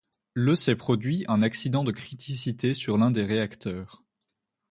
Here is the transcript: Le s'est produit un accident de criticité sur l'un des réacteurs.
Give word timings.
Le 0.33 0.55
s'est 0.55 0.75
produit 0.75 1.25
un 1.27 1.43
accident 1.43 1.83
de 1.83 1.91
criticité 1.91 2.73
sur 2.73 2.97
l'un 2.97 3.11
des 3.11 3.23
réacteurs. 3.23 4.03